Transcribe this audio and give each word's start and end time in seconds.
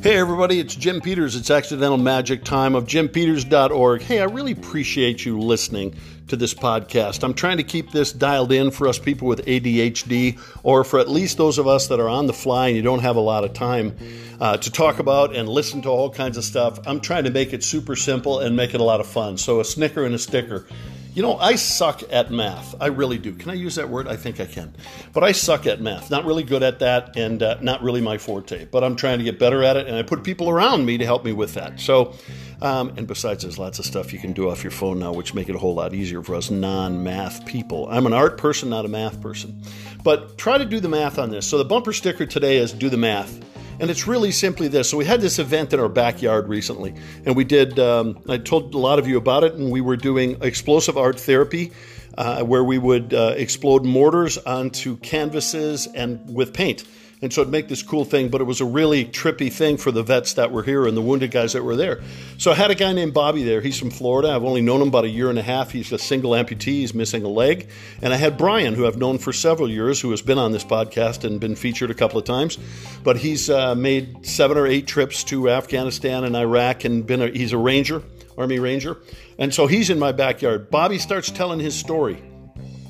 Hey 0.00 0.16
everybody, 0.16 0.60
it's 0.60 0.76
Jim 0.76 1.00
Peters. 1.00 1.34
It's 1.34 1.50
Accidental 1.50 1.98
Magic 1.98 2.44
Time 2.44 2.76
of 2.76 2.84
jimpeters.org. 2.86 4.02
Hey, 4.02 4.20
I 4.20 4.24
really 4.26 4.52
appreciate 4.52 5.24
you 5.24 5.40
listening 5.40 5.96
to 6.28 6.36
this 6.36 6.54
podcast. 6.54 7.24
I'm 7.24 7.34
trying 7.34 7.56
to 7.56 7.64
keep 7.64 7.90
this 7.90 8.12
dialed 8.12 8.52
in 8.52 8.70
for 8.70 8.86
us 8.86 9.00
people 9.00 9.26
with 9.26 9.44
ADHD, 9.46 10.38
or 10.62 10.84
for 10.84 11.00
at 11.00 11.08
least 11.08 11.38
those 11.38 11.58
of 11.58 11.66
us 11.66 11.88
that 11.88 11.98
are 11.98 12.08
on 12.08 12.28
the 12.28 12.32
fly 12.32 12.68
and 12.68 12.76
you 12.76 12.82
don't 12.82 13.00
have 13.00 13.16
a 13.16 13.20
lot 13.20 13.42
of 13.42 13.52
time 13.52 13.96
uh, 14.40 14.56
to 14.58 14.70
talk 14.70 15.00
about 15.00 15.34
and 15.34 15.48
listen 15.48 15.82
to 15.82 15.88
all 15.88 16.08
kinds 16.08 16.36
of 16.36 16.44
stuff. 16.44 16.78
I'm 16.86 17.00
trying 17.00 17.24
to 17.24 17.30
make 17.30 17.52
it 17.52 17.64
super 17.64 17.96
simple 17.96 18.38
and 18.38 18.54
make 18.54 18.74
it 18.74 18.80
a 18.80 18.84
lot 18.84 19.00
of 19.00 19.08
fun. 19.08 19.36
So, 19.38 19.58
a 19.58 19.64
snicker 19.64 20.04
and 20.04 20.14
a 20.14 20.18
sticker. 20.18 20.66
You 21.14 21.22
know, 21.22 21.36
I 21.36 21.56
suck 21.56 22.02
at 22.12 22.30
math. 22.30 22.74
I 22.80 22.86
really 22.86 23.18
do. 23.18 23.34
Can 23.34 23.50
I 23.50 23.54
use 23.54 23.74
that 23.74 23.88
word? 23.88 24.06
I 24.06 24.16
think 24.16 24.40
I 24.40 24.46
can. 24.46 24.74
But 25.12 25.24
I 25.24 25.32
suck 25.32 25.66
at 25.66 25.80
math. 25.80 26.10
Not 26.10 26.24
really 26.24 26.44
good 26.44 26.62
at 26.62 26.78
that 26.78 27.16
and 27.16 27.42
uh, 27.42 27.58
not 27.60 27.82
really 27.82 28.00
my 28.00 28.18
forte. 28.18 28.66
But 28.66 28.84
I'm 28.84 28.94
trying 28.94 29.18
to 29.18 29.24
get 29.24 29.38
better 29.38 29.64
at 29.64 29.76
it 29.76 29.86
and 29.86 29.96
I 29.96 30.02
put 30.02 30.22
people 30.22 30.48
around 30.48 30.84
me 30.86 30.98
to 30.98 31.04
help 31.04 31.24
me 31.24 31.32
with 31.32 31.54
that. 31.54 31.80
So, 31.80 32.14
um, 32.62 32.90
and 32.96 33.06
besides, 33.06 33.42
there's 33.42 33.58
lots 33.58 33.78
of 33.78 33.84
stuff 33.84 34.12
you 34.12 34.18
can 34.18 34.32
do 34.32 34.50
off 34.50 34.62
your 34.62 34.70
phone 34.70 34.98
now, 34.98 35.12
which 35.12 35.34
make 35.34 35.48
it 35.48 35.56
a 35.56 35.58
whole 35.58 35.74
lot 35.74 35.94
easier 35.94 36.22
for 36.22 36.34
us 36.34 36.50
non-math 36.50 37.46
people. 37.46 37.88
I'm 37.88 38.06
an 38.06 38.12
art 38.12 38.38
person, 38.38 38.70
not 38.70 38.84
a 38.84 38.88
math 38.88 39.20
person. 39.20 39.62
But 40.04 40.38
try 40.38 40.58
to 40.58 40.64
do 40.64 40.78
the 40.80 40.88
math 40.88 41.18
on 41.18 41.30
this. 41.30 41.46
So 41.46 41.58
the 41.58 41.64
bumper 41.64 41.92
sticker 41.92 42.26
today 42.26 42.58
is 42.58 42.72
do 42.72 42.88
the 42.88 42.96
math. 42.96 43.44
And 43.80 43.90
it's 43.90 44.08
really 44.08 44.32
simply 44.32 44.66
this. 44.66 44.90
So 44.90 44.96
we 44.96 45.04
had 45.04 45.20
this 45.20 45.38
event 45.38 45.72
in 45.72 45.78
our 45.78 45.88
backyard 45.88 46.48
recently, 46.48 46.94
and 47.24 47.36
we 47.36 47.44
did. 47.44 47.78
Um, 47.78 48.18
I 48.28 48.38
told 48.38 48.74
a 48.74 48.78
lot 48.78 48.98
of 48.98 49.06
you 49.06 49.18
about 49.18 49.44
it, 49.44 49.54
and 49.54 49.70
we 49.70 49.80
were 49.80 49.96
doing 49.96 50.42
explosive 50.42 50.96
art 50.96 51.20
therapy, 51.20 51.70
uh, 52.16 52.42
where 52.42 52.64
we 52.64 52.78
would 52.78 53.14
uh, 53.14 53.34
explode 53.36 53.84
mortars 53.84 54.36
onto 54.38 54.96
canvases 54.96 55.86
and 55.94 56.34
with 56.34 56.52
paint. 56.52 56.84
And 57.20 57.32
so 57.32 57.40
it'd 57.40 57.50
make 57.50 57.68
this 57.68 57.82
cool 57.82 58.04
thing, 58.04 58.28
but 58.28 58.40
it 58.40 58.44
was 58.44 58.60
a 58.60 58.64
really 58.64 59.04
trippy 59.04 59.52
thing 59.52 59.76
for 59.76 59.90
the 59.90 60.04
vets 60.04 60.34
that 60.34 60.52
were 60.52 60.62
here 60.62 60.86
and 60.86 60.96
the 60.96 61.02
wounded 61.02 61.32
guys 61.32 61.52
that 61.54 61.64
were 61.64 61.74
there. 61.74 62.00
So 62.36 62.52
I 62.52 62.54
had 62.54 62.70
a 62.70 62.76
guy 62.76 62.92
named 62.92 63.12
Bobby 63.12 63.42
there. 63.42 63.60
He's 63.60 63.78
from 63.78 63.90
Florida. 63.90 64.30
I've 64.30 64.44
only 64.44 64.60
known 64.60 64.80
him 64.82 64.88
about 64.88 65.04
a 65.04 65.08
year 65.08 65.28
and 65.28 65.38
a 65.38 65.42
half. 65.42 65.72
He's 65.72 65.90
a 65.90 65.98
single 65.98 66.30
amputee. 66.32 66.80
He's 66.80 66.94
missing 66.94 67.24
a 67.24 67.28
leg. 67.28 67.68
And 68.02 68.12
I 68.12 68.16
had 68.16 68.38
Brian, 68.38 68.74
who 68.74 68.86
I've 68.86 68.98
known 68.98 69.18
for 69.18 69.32
several 69.32 69.68
years, 69.68 70.00
who 70.00 70.10
has 70.12 70.22
been 70.22 70.38
on 70.38 70.52
this 70.52 70.64
podcast 70.64 71.24
and 71.24 71.40
been 71.40 71.56
featured 71.56 71.90
a 71.90 71.94
couple 71.94 72.18
of 72.18 72.24
times. 72.24 72.56
But 73.02 73.16
he's 73.16 73.50
uh, 73.50 73.74
made 73.74 74.24
seven 74.24 74.56
or 74.56 74.66
eight 74.66 74.86
trips 74.86 75.24
to 75.24 75.50
Afghanistan 75.50 76.22
and 76.22 76.36
Iraq 76.36 76.84
and 76.84 77.04
been 77.04 77.22
a, 77.22 77.28
he's 77.28 77.52
a 77.52 77.58
ranger, 77.58 78.02
Army 78.36 78.60
Ranger. 78.60 78.96
And 79.38 79.52
so 79.52 79.66
he's 79.66 79.90
in 79.90 79.98
my 79.98 80.12
backyard. 80.12 80.70
Bobby 80.70 80.98
starts 80.98 81.30
telling 81.32 81.58
his 81.58 81.74
story. 81.74 82.22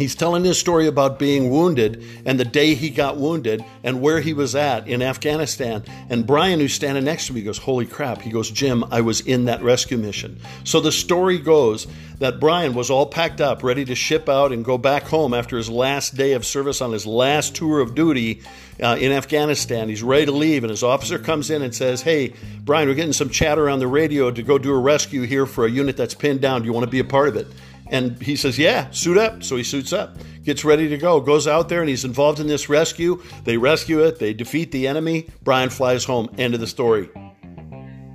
He's 0.00 0.14
telling 0.14 0.44
his 0.44 0.58
story 0.58 0.86
about 0.86 1.18
being 1.18 1.50
wounded 1.50 2.02
and 2.24 2.40
the 2.40 2.44
day 2.46 2.72
he 2.72 2.88
got 2.88 3.18
wounded 3.18 3.62
and 3.84 4.00
where 4.00 4.20
he 4.20 4.32
was 4.32 4.54
at 4.54 4.88
in 4.88 5.02
Afghanistan. 5.02 5.84
And 6.08 6.26
Brian, 6.26 6.58
who's 6.58 6.72
standing 6.72 7.04
next 7.04 7.26
to 7.26 7.34
me, 7.34 7.42
goes, 7.42 7.58
Holy 7.58 7.84
crap. 7.84 8.22
He 8.22 8.30
goes, 8.30 8.50
Jim, 8.50 8.82
I 8.90 9.02
was 9.02 9.20
in 9.20 9.44
that 9.44 9.62
rescue 9.62 9.98
mission. 9.98 10.40
So 10.64 10.80
the 10.80 10.90
story 10.90 11.36
goes 11.36 11.86
that 12.18 12.40
Brian 12.40 12.72
was 12.72 12.88
all 12.88 13.04
packed 13.04 13.42
up, 13.42 13.62
ready 13.62 13.84
to 13.84 13.94
ship 13.94 14.26
out 14.30 14.52
and 14.52 14.64
go 14.64 14.78
back 14.78 15.02
home 15.02 15.34
after 15.34 15.58
his 15.58 15.68
last 15.68 16.16
day 16.16 16.32
of 16.32 16.46
service 16.46 16.80
on 16.80 16.92
his 16.92 17.06
last 17.06 17.54
tour 17.54 17.80
of 17.80 17.94
duty 17.94 18.40
uh, 18.82 18.96
in 18.98 19.12
Afghanistan. 19.12 19.90
He's 19.90 20.02
ready 20.02 20.24
to 20.24 20.32
leave, 20.32 20.64
and 20.64 20.70
his 20.70 20.82
officer 20.82 21.18
comes 21.18 21.50
in 21.50 21.60
and 21.60 21.74
says, 21.74 22.00
Hey, 22.00 22.32
Brian, 22.64 22.88
we're 22.88 22.94
getting 22.94 23.12
some 23.12 23.28
chatter 23.28 23.68
on 23.68 23.80
the 23.80 23.86
radio 23.86 24.30
to 24.30 24.42
go 24.42 24.56
do 24.56 24.72
a 24.72 24.78
rescue 24.78 25.22
here 25.22 25.44
for 25.44 25.66
a 25.66 25.70
unit 25.70 25.98
that's 25.98 26.14
pinned 26.14 26.40
down. 26.40 26.62
Do 26.62 26.66
you 26.66 26.72
want 26.72 26.84
to 26.84 26.90
be 26.90 27.00
a 27.00 27.04
part 27.04 27.28
of 27.28 27.36
it? 27.36 27.48
And 27.90 28.20
he 28.22 28.36
says, 28.36 28.58
Yeah, 28.58 28.88
suit 28.90 29.18
up. 29.18 29.42
So 29.42 29.56
he 29.56 29.64
suits 29.64 29.92
up, 29.92 30.16
gets 30.44 30.64
ready 30.64 30.88
to 30.88 30.96
go, 30.96 31.20
goes 31.20 31.46
out 31.46 31.68
there, 31.68 31.80
and 31.80 31.88
he's 31.88 32.04
involved 32.04 32.40
in 32.40 32.46
this 32.46 32.68
rescue. 32.68 33.22
They 33.44 33.56
rescue 33.56 34.04
it, 34.04 34.18
they 34.18 34.32
defeat 34.32 34.72
the 34.72 34.86
enemy. 34.86 35.28
Brian 35.42 35.70
flies 35.70 36.04
home. 36.04 36.34
End 36.38 36.54
of 36.54 36.60
the 36.60 36.66
story. 36.66 37.10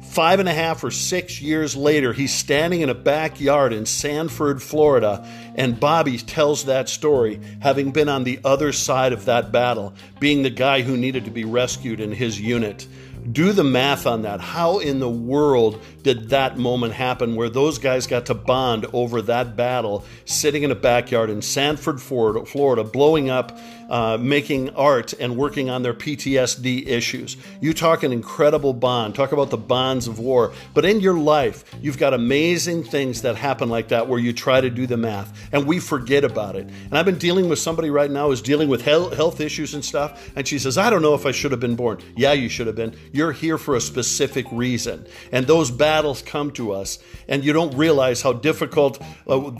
Five 0.01 0.39
and 0.39 0.47
a 0.47 0.53
half 0.53 0.81
or 0.81 0.91
six 0.91 1.41
years 1.41 1.75
later, 1.75 2.13
he's 2.13 2.33
standing 2.33 2.79
in 2.79 2.89
a 2.89 2.93
backyard 2.93 3.73
in 3.73 3.85
Sanford, 3.85 4.63
Florida, 4.63 5.27
and 5.55 5.77
Bobby 5.77 6.17
tells 6.17 6.65
that 6.65 6.87
story, 6.87 7.41
having 7.59 7.91
been 7.91 8.07
on 8.07 8.23
the 8.23 8.39
other 8.45 8.71
side 8.71 9.11
of 9.11 9.25
that 9.25 9.51
battle, 9.51 9.93
being 10.21 10.43
the 10.43 10.49
guy 10.49 10.83
who 10.83 10.95
needed 10.95 11.25
to 11.25 11.31
be 11.31 11.43
rescued 11.43 11.99
in 11.99 12.13
his 12.13 12.39
unit 12.39 12.87
do 13.31 13.51
the 13.51 13.63
math 13.63 14.05
on 14.05 14.21
that. 14.23 14.39
How 14.39 14.79
in 14.79 14.99
the 14.99 15.09
world 15.09 15.81
did 16.03 16.29
that 16.29 16.57
moment 16.57 16.93
happen 16.93 17.35
where 17.35 17.49
those 17.49 17.79
guys 17.79 18.05
got 18.07 18.27
to 18.27 18.33
bond 18.33 18.85
over 18.93 19.21
that 19.23 19.55
battle, 19.55 20.05
sitting 20.25 20.63
in 20.63 20.71
a 20.71 20.75
backyard 20.75 21.29
in 21.29 21.41
Sanford, 21.41 22.01
Florida, 22.01 22.83
blowing 22.83 23.29
up, 23.29 23.57
uh, 23.89 24.17
making 24.19 24.69
art, 24.71 25.13
and 25.13 25.37
working 25.37 25.69
on 25.69 25.81
their 25.81 25.93
PTSD 25.93 26.87
issues? 26.87 27.37
You 27.61 27.73
talk 27.73 28.03
an 28.03 28.11
incredible 28.11 28.73
bond. 28.73 29.15
Talk 29.15 29.31
about 29.31 29.49
the 29.49 29.57
bonds 29.57 30.07
of 30.07 30.19
war. 30.19 30.53
But 30.73 30.85
in 30.85 30.99
your 30.99 31.17
life, 31.17 31.65
you've 31.81 31.97
got 31.97 32.13
amazing 32.13 32.83
things 32.83 33.23
that 33.23 33.35
happen 33.35 33.69
like 33.69 33.87
that 33.87 34.07
where 34.07 34.19
you 34.19 34.33
try 34.33 34.61
to 34.61 34.69
do 34.69 34.85
the 34.85 34.97
math 34.97 35.49
and 35.51 35.65
we 35.65 35.79
forget 35.79 36.23
about 36.23 36.55
it. 36.55 36.67
And 36.67 36.97
I've 36.97 37.05
been 37.05 37.17
dealing 37.17 37.49
with 37.49 37.59
somebody 37.59 37.89
right 37.89 38.11
now 38.11 38.27
who's 38.27 38.41
dealing 38.41 38.69
with 38.69 38.81
health 38.83 39.41
issues 39.41 39.73
and 39.73 39.83
stuff, 39.83 40.31
and 40.35 40.47
she 40.47 40.59
says, 40.59 40.77
I 40.77 40.89
don't 40.89 41.01
know 41.01 41.15
if 41.15 41.25
I 41.25 41.31
should 41.31 41.51
have 41.51 41.59
been 41.59 41.75
born. 41.75 41.99
Yeah, 42.15 42.33
you 42.33 42.49
should 42.49 42.67
have 42.67 42.75
been 42.75 42.95
you're 43.15 43.31
here 43.31 43.57
for 43.57 43.75
a 43.75 43.81
specific 43.81 44.45
reason. 44.51 45.07
And 45.31 45.47
those 45.47 45.71
battles 45.71 46.21
come 46.21 46.51
to 46.51 46.73
us, 46.73 46.99
and 47.27 47.43
you 47.43 47.53
don't 47.53 47.75
realize 47.75 48.21
how 48.21 48.33
difficult, 48.33 49.01
uh, 49.27 49.51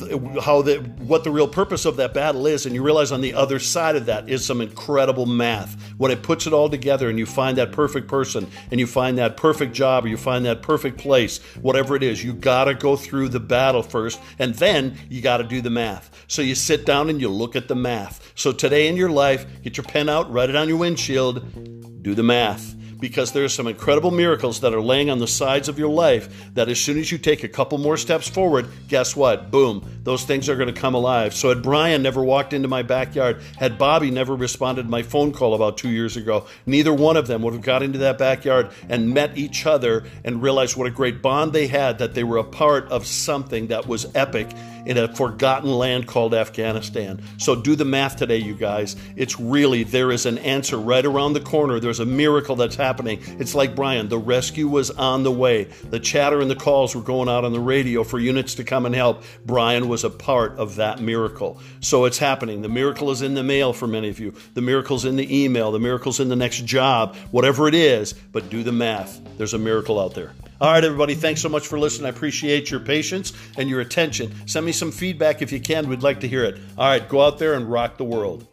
how 0.42 0.62
the, 0.62 0.80
what 1.00 1.24
the 1.24 1.32
real 1.32 1.48
purpose 1.48 1.86
of 1.86 1.96
that 1.98 2.14
battle 2.14 2.48
is. 2.48 2.66
And 2.66 2.76
you 2.76 2.84
realize 2.84 3.12
on 3.12 3.22
the 3.22 3.34
other 3.34 3.60
side 3.60 3.96
of 3.96 4.08
that 4.08 4.30
is 4.30 4.46
some 4.46 4.62
incredible 4.62 5.26
math. 5.26 5.80
When 5.98 6.12
it 6.12 6.22
puts 6.22 6.48
it 6.48 6.54
all 6.54 6.70
together 6.70 7.10
and 7.10 7.18
you 7.18 7.26
find 7.26 7.58
that 7.58 7.72
perfect 7.72 8.08
person, 8.08 8.48
and 8.72 8.80
you 8.80 8.88
find 8.88 9.18
that 9.18 9.38
perfect 9.38 9.74
job, 9.74 10.06
or 10.06 10.10
you 10.10 10.18
find 10.18 10.46
that 10.46 10.62
perfect 10.62 10.98
place, 10.98 11.38
whatever 11.62 11.96
it 11.96 12.04
is, 12.04 12.24
you 12.24 12.34
got 12.34 12.66
to 12.66 12.74
go 12.74 12.96
through 12.96 13.30
the 13.30 13.40
battle 13.40 13.84
first, 13.84 14.20
and 14.38 14.54
then 14.56 14.98
you 15.10 15.22
got 15.22 15.38
to 15.38 15.44
do 15.44 15.62
the 15.62 15.70
math. 15.70 16.12
So 16.28 16.42
you 16.42 16.56
sit 16.56 16.86
down 16.86 17.10
and 17.10 17.22
you 17.22 17.30
look 17.30 17.56
at 17.56 17.68
the 17.68 17.76
math. 17.76 18.34
So 18.36 18.52
today 18.52 18.88
in 18.88 18.98
your 18.98 19.10
life, 19.10 19.46
get 19.64 19.78
your 19.78 19.86
pen 19.86 20.10
out, 20.10 20.32
write 20.32 20.50
it 20.50 20.56
on 20.56 20.68
your 20.68 20.78
windshield, 20.78 22.04
do 22.04 22.14
the 22.14 22.24
math 22.24 22.76
because 23.08 23.34
there 23.34 23.44
are 23.44 23.50
some 23.50 23.68
incredible 23.68 24.10
miracles 24.10 24.62
that 24.62 24.74
are 24.74 24.82
laying 24.82 25.12
on 25.12 25.20
the 25.20 25.28
sides 25.28 25.70
of 25.70 25.78
your 25.78 25.90
life 25.90 26.52
that 26.56 26.70
as 26.70 26.80
soon 26.80 26.98
as 26.98 27.12
you 27.12 27.20
take 27.20 27.44
a 27.44 27.48
couple 27.48 27.78
more 27.78 27.98
steps 27.98 28.28
forward, 28.28 28.68
guess 28.88 29.16
what? 29.16 29.52
Boom, 29.52 29.86
those 30.02 30.24
things 30.24 30.50
are 30.50 30.56
going 30.56 30.74
to 30.74 30.82
come 30.82 30.96
alive. 30.96 31.36
So 31.36 31.50
had 31.50 31.62
Brian 31.62 32.02
never 32.02 32.24
walked 32.24 32.52
into 32.52 32.68
my 32.68 32.82
backyard, 32.82 33.44
had 33.60 33.78
Bobby 33.78 34.10
never 34.10 34.36
responded 34.36 34.84
to 34.84 34.90
my 34.90 35.04
phone 35.04 35.34
call 35.34 35.54
about 35.54 35.78
two 35.78 35.90
years 35.90 36.18
ago, 36.18 36.48
neither 36.66 36.92
one 36.92 37.16
of 37.16 37.28
them 37.28 37.44
would 37.44 37.54
have 37.54 37.62
got 37.62 37.84
into 37.84 38.00
that 38.00 38.18
backyard 38.18 38.72
and 38.90 39.14
met 39.14 39.38
each 39.38 39.68
other 39.68 40.06
and 40.24 40.42
realized 40.42 40.76
what 40.76 40.88
a 40.88 40.92
great 40.92 41.22
bond 41.22 41.54
they 41.54 41.68
had, 41.68 42.00
that 42.00 42.16
they 42.16 42.24
were 42.24 42.38
a 42.38 42.44
part 42.44 42.88
of 42.88 43.06
something 43.06 43.68
that 43.68 43.86
was 43.86 44.08
epic 44.16 44.48
in 44.86 44.98
a 44.98 45.14
forgotten 45.16 45.72
land 45.72 46.08
called 46.08 46.34
Afghanistan. 46.34 47.22
So 47.38 47.56
do 47.56 47.76
the 47.76 47.86
math 47.86 48.18
today, 48.18 48.38
you 48.38 48.54
guys. 48.54 48.96
It's 49.16 49.40
really, 49.40 49.84
there 49.84 50.12
is 50.12 50.26
an 50.26 50.38
answer 50.40 50.78
right 50.78 51.06
around 51.06 51.34
the 51.34 51.40
corner. 51.40 51.80
There's 51.80 52.00
a 52.00 52.06
miracle 52.06 52.56
that's 52.56 52.76
happening. 52.96 53.20
It's 53.40 53.54
like 53.54 53.76
Brian, 53.76 54.08
the 54.08 54.18
rescue 54.18 54.70
was 54.70 54.90
on 54.90 55.24
the 55.24 55.32
way. 55.32 55.66
The 55.90 56.00
chatter 56.00 56.40
and 56.40 56.50
the 56.50 56.56
calls 56.56 56.96
were 56.96 57.02
going 57.02 57.28
out 57.28 57.44
on 57.44 57.52
the 57.52 57.60
radio 57.60 58.06
for 58.06 58.20
units 58.20 58.56
to 58.56 58.64
come 58.64 58.86
and 58.86 58.96
help. 58.96 59.24
Brian 59.46 59.90
was 59.90 60.06
a 60.06 60.10
part 60.10 60.54
of 60.54 60.78
that 60.78 61.02
miracle. 61.02 61.60
So 61.82 62.06
it's 62.06 62.18
happening. 62.18 62.62
The 62.62 62.70
miracle 62.70 63.12
is 63.12 63.22
in 63.22 63.34
the 63.34 63.44
mail 63.44 63.74
for 63.74 63.86
many 63.86 64.08
of 64.08 64.18
you. 64.18 64.34
The 64.54 64.62
miracle's 64.62 65.04
in 65.04 65.18
the 65.18 65.44
email. 65.44 65.74
The 65.74 65.80
miracle's 65.80 66.22
in 66.22 66.30
the 66.30 66.38
next 66.38 66.64
job, 66.64 67.18
whatever 67.32 67.68
it 67.68 67.76
is, 67.76 68.14
but 68.14 68.50
do 68.50 68.64
the 68.64 68.72
math. 68.72 69.20
There's 69.38 69.54
a 69.54 69.60
miracle 69.60 70.00
out 70.00 70.14
there. 70.14 70.32
All 70.62 70.72
right, 70.72 70.86
everybody, 70.86 71.16
thanks 71.16 71.42
so 71.42 71.50
much 71.50 71.68
for 71.68 71.78
listening. 71.78 72.06
I 72.06 72.10
appreciate 72.12 72.72
your 72.72 72.80
patience 72.80 73.34
and 73.58 73.70
your 73.70 73.82
attention. 73.82 74.48
Send 74.48 74.66
me 74.66 74.72
some 74.72 74.94
feedback 74.94 75.42
if 75.42 75.52
you 75.52 75.60
can. 75.60 75.90
We'd 75.90 76.02
like 76.02 76.22
to 76.22 76.30
hear 76.30 76.46
it. 76.46 76.62
All 76.78 76.88
right, 76.88 77.06
go 77.10 77.22
out 77.22 77.40
there 77.40 77.56
and 77.56 77.70
rock 77.70 77.98
the 77.98 78.06
world. 78.06 78.48